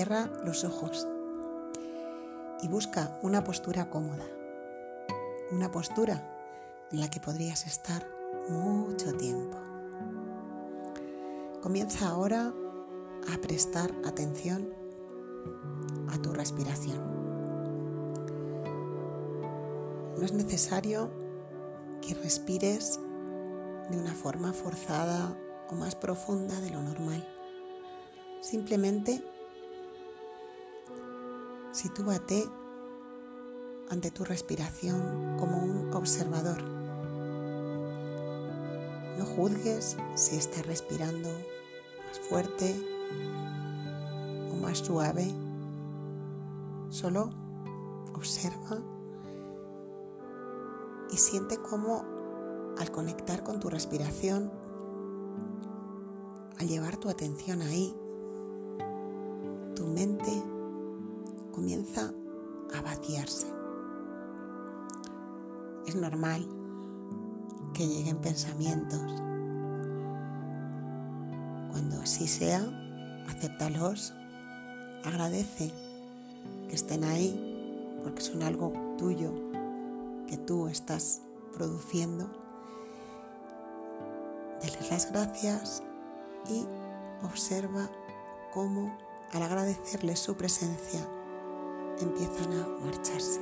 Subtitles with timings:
[0.00, 1.06] Cierra los ojos
[2.62, 4.24] y busca una postura cómoda.
[5.52, 6.26] Una postura
[6.90, 8.08] en la que podrías estar
[8.48, 9.58] mucho tiempo.
[11.60, 12.50] Comienza ahora
[13.30, 14.72] a prestar atención
[16.08, 16.98] a tu respiración.
[20.16, 21.10] No es necesario
[22.00, 22.98] que respires
[23.90, 25.36] de una forma forzada
[25.68, 27.22] o más profunda de lo normal.
[28.40, 29.22] Simplemente
[31.72, 32.48] sitúate
[33.88, 36.62] ante tu respiración como un observador.
[39.18, 42.74] No juzgues si estás respirando más fuerte
[44.52, 45.32] o más suave.
[46.88, 47.30] Solo
[48.14, 48.78] observa
[51.10, 52.04] y siente cómo
[52.78, 54.50] al conectar con tu respiración,
[56.58, 57.94] al llevar tu atención ahí,
[59.74, 60.42] tu mente
[61.60, 62.10] comienza
[62.74, 63.46] a vaciarse.
[65.86, 66.42] Es normal
[67.74, 69.02] que lleguen pensamientos.
[71.70, 72.62] Cuando así sea,
[73.28, 74.14] acéptalos,
[75.04, 75.70] agradece
[76.66, 79.30] que estén ahí porque son algo tuyo
[80.26, 81.20] que tú estás
[81.54, 82.26] produciendo.
[84.62, 85.82] Deles las gracias
[86.48, 86.64] y
[87.22, 87.90] observa
[88.54, 88.96] cómo
[89.34, 91.06] al agradecerles su presencia
[92.02, 93.40] empiezan a marcharse.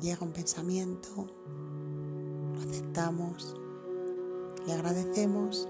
[0.00, 1.26] Llega un pensamiento,
[2.54, 3.56] lo aceptamos,
[4.66, 5.68] le agradecemos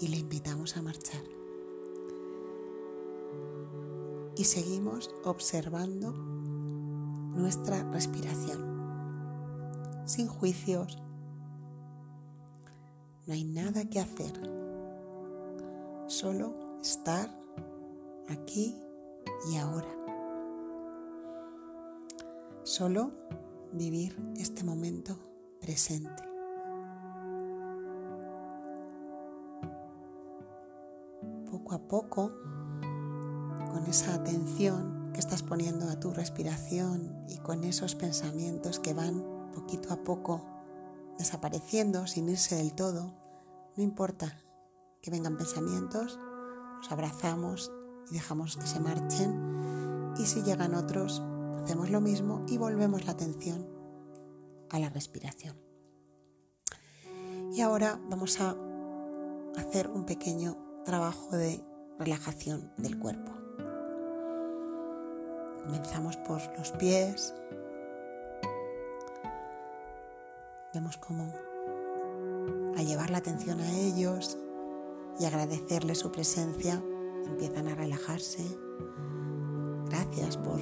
[0.00, 1.22] y le invitamos a marchar.
[4.36, 8.64] Y seguimos observando nuestra respiración,
[10.06, 10.98] sin juicios.
[13.26, 14.32] No hay nada que hacer,
[16.06, 17.30] solo estar
[18.28, 18.74] aquí
[19.50, 19.88] y ahora.
[22.62, 23.12] Solo
[23.72, 25.18] vivir este momento
[25.60, 26.22] presente.
[31.50, 32.32] Poco a poco,
[33.70, 39.24] con esa atención que estás poniendo a tu respiración y con esos pensamientos que van
[39.52, 40.44] poquito a poco
[41.18, 43.14] desapareciendo sin irse del todo,
[43.76, 44.36] no importa
[45.00, 46.18] que vengan pensamientos,
[46.78, 47.70] los abrazamos
[48.10, 50.14] y dejamos que se marchen.
[50.18, 51.22] Y si llegan otros,
[51.62, 53.66] hacemos lo mismo y volvemos la atención
[54.70, 55.56] a la respiración.
[57.52, 58.56] Y ahora vamos a
[59.56, 61.64] hacer un pequeño trabajo de
[61.98, 63.32] relajación del cuerpo.
[65.64, 67.34] Comenzamos por los pies.
[70.74, 71.32] Vemos cómo
[72.76, 74.36] al llevar la atención a ellos
[75.18, 76.82] y agradecerles su presencia,
[77.26, 78.44] empiezan a relajarse.
[79.88, 80.60] Gracias por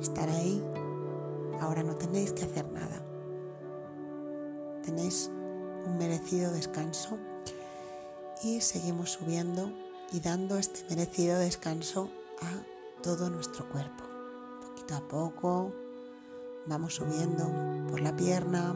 [0.00, 0.62] estar ahí.
[1.60, 3.04] Ahora no tenéis que hacer nada.
[4.82, 5.30] Tenéis
[5.86, 7.18] un merecido descanso
[8.42, 9.72] y seguimos subiendo
[10.12, 12.10] y dando este merecido descanso
[12.40, 14.04] a todo nuestro cuerpo.
[14.60, 15.72] Poquito a poco
[16.66, 17.44] vamos subiendo
[17.90, 18.74] por la pierna,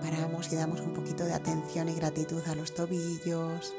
[0.00, 3.74] paramos y damos un poquito de atención y gratitud a los tobillos,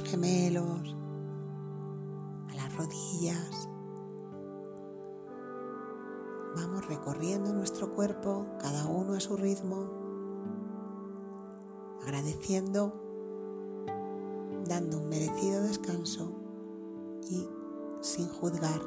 [0.00, 0.96] los gemelos,
[2.50, 3.68] a las rodillas.
[6.56, 9.88] Vamos recorriendo nuestro cuerpo, cada uno a su ritmo,
[12.02, 12.92] agradeciendo,
[14.66, 16.32] dando un merecido descanso
[17.30, 17.48] y
[18.00, 18.80] sin juzgar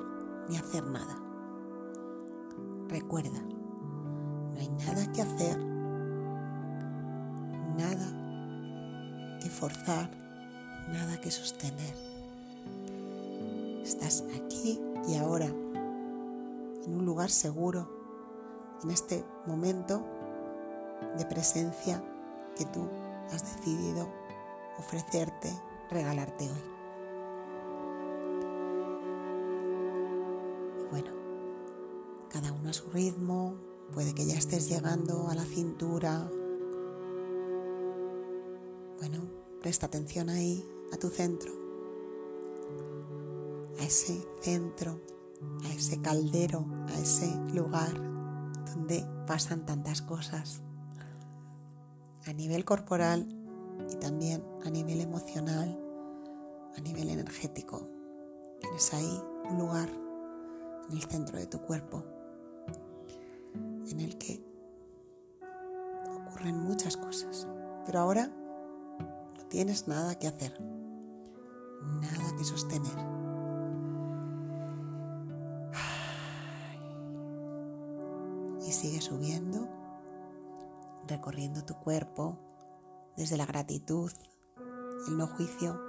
[0.50, 1.18] ni hacer nada.
[2.88, 5.58] Recuerda, no hay nada que hacer,
[7.76, 10.21] nada que forzar
[10.90, 11.94] nada que sostener.
[13.84, 17.90] Estás aquí y ahora, en un lugar seguro,
[18.84, 20.04] en este momento
[21.18, 22.02] de presencia
[22.56, 22.88] que tú
[23.32, 24.08] has decidido
[24.78, 25.50] ofrecerte,
[25.90, 26.64] regalarte hoy.
[30.90, 31.12] Bueno,
[32.30, 33.56] cada uno a su ritmo,
[33.94, 36.30] puede que ya estés llegando a la cintura.
[39.00, 41.52] Bueno, presta atención ahí a tu centro,
[43.80, 45.00] a ese centro,
[45.64, 47.94] a ese caldero, a ese lugar
[48.74, 50.62] donde pasan tantas cosas
[52.26, 53.28] a nivel corporal
[53.92, 55.80] y también a nivel emocional,
[56.76, 57.88] a nivel energético.
[58.60, 59.90] Tienes ahí un lugar
[60.90, 62.04] en el centro de tu cuerpo
[63.90, 64.44] en el que
[66.16, 67.48] ocurren muchas cosas.
[67.86, 68.32] Pero ahora
[69.50, 73.12] tienes nada que hacer, nada que sostener.
[78.66, 79.68] Y sigue subiendo,
[81.08, 82.38] recorriendo tu cuerpo
[83.18, 84.12] desde la gratitud,
[85.08, 85.80] el no juicio.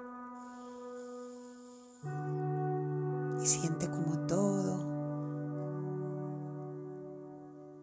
[3.40, 4.92] Y siente como todo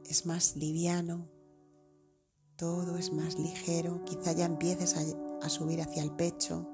[0.10, 1.30] es más liviano,
[2.56, 6.68] todo es más ligero, quizá ya empieces a, subir hacia el pecho,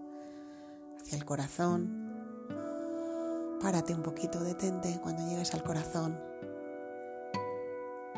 [0.99, 2.05] hacia el corazón.
[3.61, 6.19] Párate un poquito, detente cuando llegues al corazón.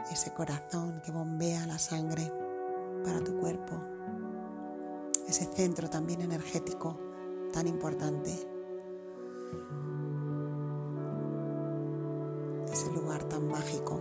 [0.09, 2.31] Ese corazón que bombea la sangre
[3.03, 3.75] para tu cuerpo.
[5.27, 6.97] Ese centro también energético
[7.51, 8.31] tan importante.
[12.71, 13.96] Ese lugar tan mágico.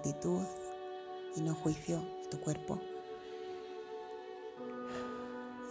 [0.00, 0.44] Gratitud
[1.36, 2.80] y no juicio de tu cuerpo.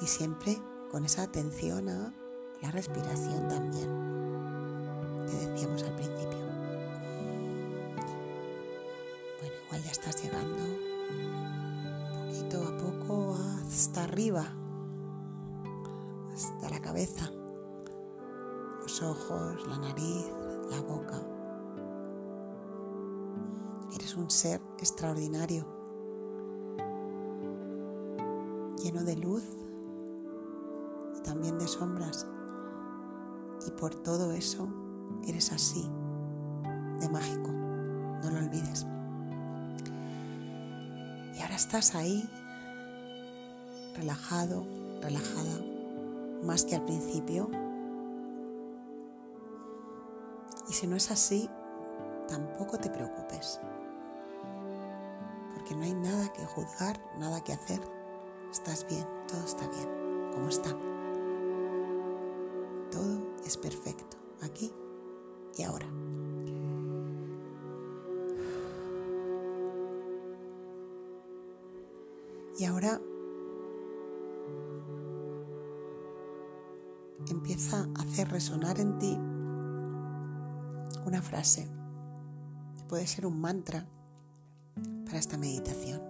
[0.02, 0.58] Y siempre
[0.92, 2.14] con esa atención a
[2.62, 3.90] la respiración también,
[5.28, 6.40] que decíamos al principio.
[9.40, 10.64] Bueno, igual ya estás llegando
[12.28, 13.36] poquito a poco
[13.68, 14.46] hasta arriba,
[16.34, 17.32] hasta la cabeza,
[18.82, 20.28] los ojos, la nariz,
[20.70, 21.39] la boca
[24.20, 25.66] un ser extraordinario,
[28.84, 29.44] lleno de luz
[31.18, 32.28] y también de sombras.
[33.66, 34.68] Y por todo eso
[35.26, 35.90] eres así,
[37.00, 38.86] de mágico, no lo olvides.
[41.36, 42.30] Y ahora estás ahí,
[43.96, 44.66] relajado,
[45.02, 45.64] relajada,
[46.44, 47.50] más que al principio.
[50.70, 51.50] Y si no es así,
[52.28, 53.60] tampoco te preocupes
[55.76, 57.80] no hay nada que juzgar, nada que hacer.
[58.52, 59.88] Estás bien, todo está bien,
[60.34, 60.70] como está.
[62.92, 64.72] Todo es perfecto, aquí
[65.58, 65.86] y ahora.
[72.58, 73.00] Y ahora
[77.30, 79.18] empieza a hacer resonar en ti
[81.06, 81.70] una frase.
[82.88, 83.88] Puede ser un mantra
[85.10, 86.04] para esta meditación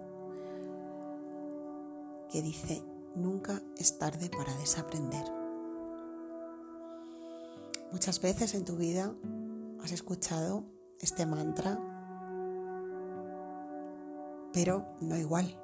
[2.30, 2.84] que dice,
[3.16, 5.24] nunca es tarde para desaprender.
[7.92, 9.14] Muchas veces en tu vida
[9.82, 10.64] has escuchado
[11.00, 11.78] este mantra,
[14.52, 15.58] pero no igual.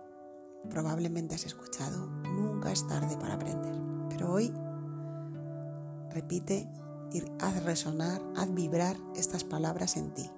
[0.71, 3.75] Probablemente has escuchado, nunca es tarde para aprender.
[4.09, 4.51] Pero hoy
[6.11, 6.67] repite
[7.13, 10.31] y haz resonar, haz vibrar estas palabras en ti.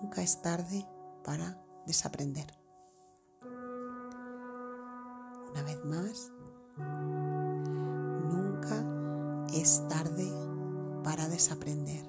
[0.00, 0.88] Nunca es tarde
[1.22, 2.46] para desaprender.
[5.50, 6.32] Una vez más,
[8.28, 8.84] nunca
[9.54, 10.30] es tarde
[11.04, 12.04] para desaprender.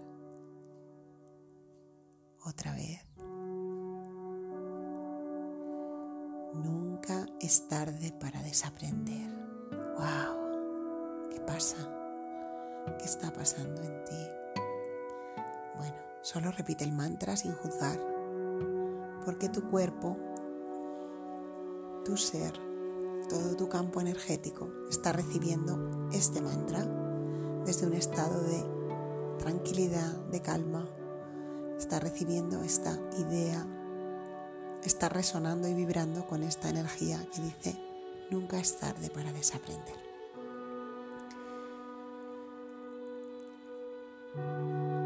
[2.43, 3.05] Otra vez.
[6.55, 9.29] Nunca es tarde para desaprender.
[9.97, 11.29] ¡Wow!
[11.29, 11.77] ¿Qué pasa?
[12.97, 14.27] ¿Qué está pasando en ti?
[15.77, 18.16] Bueno, solo repite el mantra sin juzgar
[19.27, 20.15] porque tu cuerpo,
[22.05, 22.53] tu ser,
[23.27, 26.85] todo tu campo energético está recibiendo este mantra
[27.65, 28.63] desde un estado de
[29.37, 30.87] tranquilidad, de calma,
[31.77, 33.67] está recibiendo esta idea,
[34.85, 37.77] está resonando y vibrando con esta energía que dice,
[38.31, 39.97] nunca es tarde para desaprender.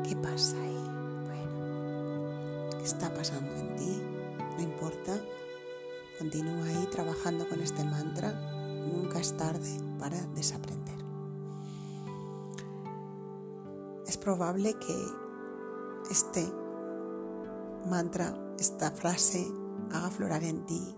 [0.08, 0.84] ¿Qué pasa ahí?
[1.26, 4.01] Bueno, ¿qué está pasando en ti?
[6.18, 8.32] Continúa ahí trabajando con este mantra.
[8.92, 9.70] Nunca es tarde
[10.00, 10.98] para desaprender.
[14.08, 15.06] Es probable que
[16.10, 16.48] este
[17.90, 19.48] mantra, esta frase,
[19.92, 20.96] haga aflorar en ti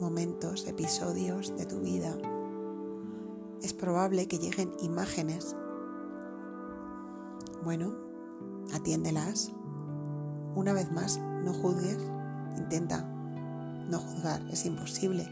[0.00, 2.16] momentos, episodios de tu vida.
[3.62, 5.56] Es probable que lleguen imágenes.
[7.62, 7.94] Bueno,
[8.74, 9.52] atiéndelas.
[10.54, 11.98] Una vez más, no juzgues,
[12.56, 13.02] intenta
[13.88, 15.28] no juzgar, es imposible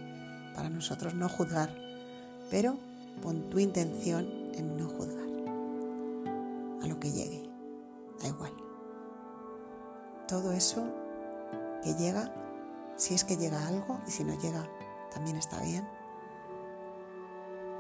[0.55, 1.75] para nosotros no juzgar,
[2.51, 2.77] pero
[3.23, 5.27] pon tu intención en no juzgar
[6.83, 7.49] a lo que llegue,
[8.21, 8.53] da igual.
[10.29, 10.85] Todo eso
[11.83, 12.33] que llega,
[12.97, 14.69] si es que llega algo y si no llega,
[15.13, 15.87] también está bien,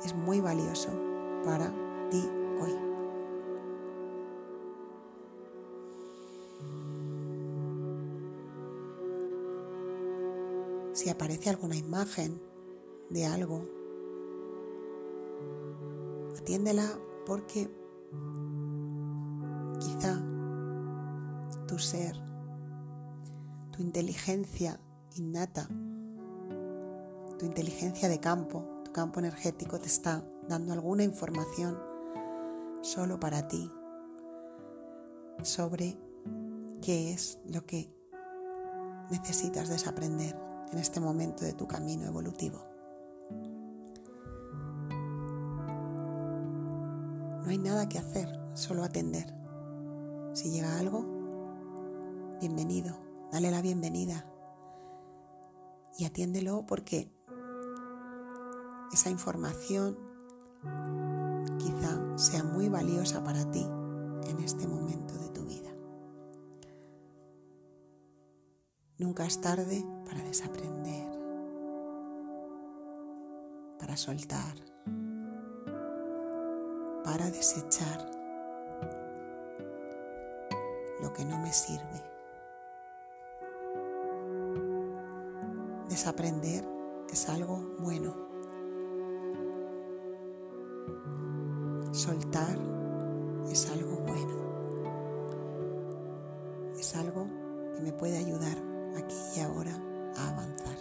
[0.04, 0.90] es muy valioso
[1.44, 1.72] para
[2.10, 2.28] ti
[2.60, 2.91] hoy.
[11.02, 12.40] Si aparece alguna imagen
[13.10, 13.68] de algo,
[16.38, 16.86] atiéndela
[17.26, 17.68] porque
[19.80, 20.22] quizá
[21.66, 22.14] tu ser,
[23.72, 24.78] tu inteligencia
[25.16, 25.66] innata,
[27.36, 31.80] tu inteligencia de campo, tu campo energético te está dando alguna información
[32.80, 33.68] solo para ti
[35.42, 35.98] sobre
[36.80, 37.92] qué es lo que
[39.10, 42.66] necesitas desaprender en este momento de tu camino evolutivo.
[47.42, 49.26] No hay nada que hacer, solo atender.
[50.32, 51.04] Si llega algo,
[52.40, 52.98] bienvenido,
[53.30, 54.26] dale la bienvenida
[55.98, 57.12] y atiéndelo porque
[58.92, 59.98] esa información
[61.58, 63.66] quizá sea muy valiosa para ti
[64.26, 65.70] en este momento de tu vida.
[68.98, 71.08] Nunca es tarde para desaprender,
[73.78, 74.54] para soltar,
[77.02, 78.10] para desechar
[81.00, 82.02] lo que no me sirve.
[85.88, 86.62] Desaprender
[87.10, 88.14] es algo bueno.
[91.92, 92.58] Soltar
[93.50, 94.42] es algo bueno.
[96.78, 97.26] Es algo
[97.74, 98.58] que me puede ayudar
[98.94, 99.91] aquí y ahora
[100.28, 100.76] avanzar.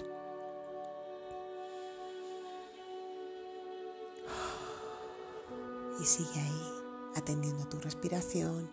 [6.00, 6.72] Y sigue ahí,
[7.16, 8.70] atendiendo a tu respiración,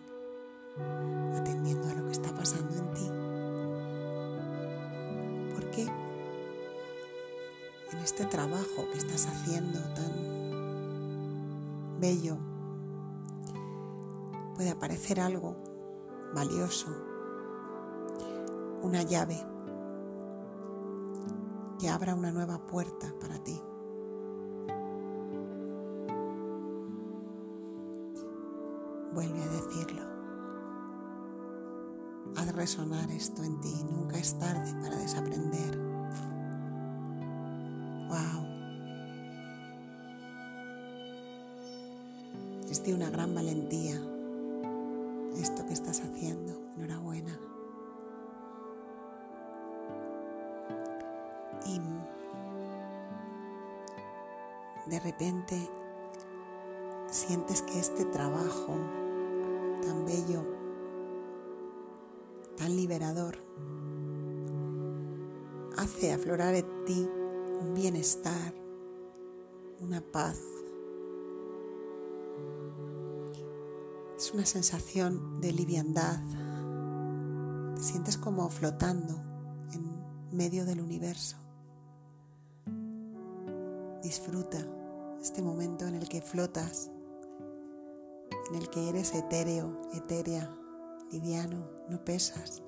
[1.35, 3.11] atendiendo a lo que está pasando en ti.
[5.53, 5.83] Porque
[7.91, 10.39] en este trabajo que estás haciendo tan
[11.99, 12.37] bello
[14.55, 15.55] puede aparecer algo
[16.33, 16.87] valioso,
[18.81, 19.48] una llave
[21.79, 23.59] que abra una nueva puerta para ti.
[29.13, 30.01] Vuelve a decirlo.
[32.35, 33.73] Haz resonar esto en ti.
[33.89, 35.79] Nunca es tarde para desaprender.
[38.09, 38.45] ¡Wow!
[42.69, 44.08] Es de una gran valentía
[54.89, 55.69] de repente
[57.11, 58.75] sientes que este trabajo
[59.83, 60.43] tan bello,
[62.57, 63.37] tan liberador,
[65.77, 67.07] hace aflorar en ti
[67.61, 68.53] un bienestar,
[69.79, 70.41] una paz.
[74.17, 76.19] Es una sensación de liviandad.
[77.75, 79.13] Te sientes como flotando
[79.71, 81.37] en medio del universo.
[84.01, 84.78] Disfruta
[85.21, 86.91] este momento en el que flotas,
[88.49, 90.49] en el que eres etéreo, etérea,
[91.11, 92.63] liviano, no pesas.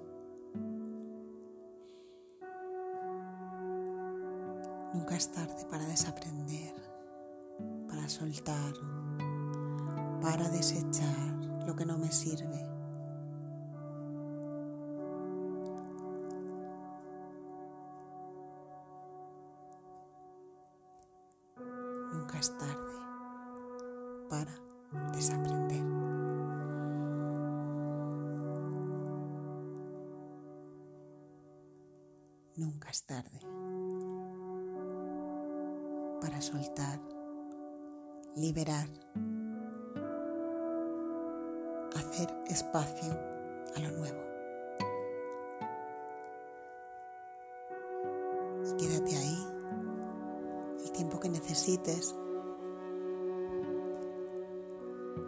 [4.93, 6.74] Nunca es tarde para desaprender,
[7.88, 8.74] para soltar,
[10.22, 12.71] para desechar lo que no me sirve.
[22.41, 22.74] Es tarde
[24.27, 24.51] para
[25.13, 25.83] desaprender.
[32.55, 33.39] Nunca es tarde
[36.19, 37.00] para soltar,
[38.36, 38.89] liberar,
[41.95, 43.13] hacer espacio
[43.75, 44.21] a lo nuevo.
[48.65, 49.48] Y quédate ahí
[50.83, 52.15] el tiempo que necesites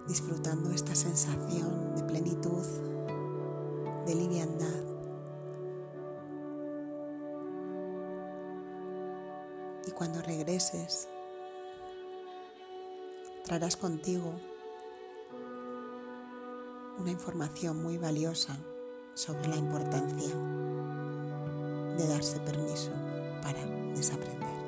[0.07, 2.65] disfrutando esta sensación de plenitud,
[4.05, 4.83] de liviandad.
[9.87, 11.07] Y cuando regreses,
[13.43, 14.33] traerás contigo
[16.97, 18.57] una información muy valiosa
[19.13, 20.33] sobre la importancia
[21.97, 22.91] de darse permiso
[23.41, 24.62] para desaprender.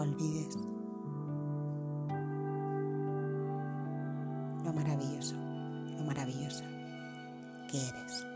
[0.00, 0.56] olvides
[4.64, 5.34] lo maravilloso,
[5.96, 6.64] lo maravillosa
[7.70, 8.33] que eres.